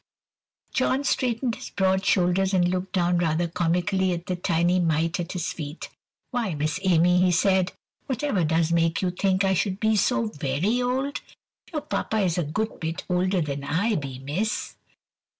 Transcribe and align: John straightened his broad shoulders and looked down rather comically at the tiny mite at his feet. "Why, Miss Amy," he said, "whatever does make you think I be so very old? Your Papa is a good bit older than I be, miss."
John 0.73 1.03
straightened 1.03 1.53
his 1.53 1.69
broad 1.69 2.03
shoulders 2.03 2.55
and 2.55 2.67
looked 2.67 2.93
down 2.93 3.19
rather 3.19 3.47
comically 3.47 4.13
at 4.13 4.25
the 4.25 4.35
tiny 4.35 4.79
mite 4.79 5.19
at 5.19 5.33
his 5.33 5.53
feet. 5.53 5.89
"Why, 6.31 6.55
Miss 6.55 6.79
Amy," 6.81 7.21
he 7.21 7.31
said, 7.31 7.73
"whatever 8.07 8.43
does 8.43 8.71
make 8.71 9.03
you 9.03 9.11
think 9.11 9.43
I 9.43 9.53
be 9.79 9.95
so 9.95 10.25
very 10.25 10.81
old? 10.81 11.21
Your 11.71 11.83
Papa 11.83 12.17
is 12.17 12.39
a 12.39 12.43
good 12.43 12.79
bit 12.79 13.03
older 13.09 13.41
than 13.41 13.63
I 13.63 13.93
be, 13.93 14.17
miss." 14.17 14.73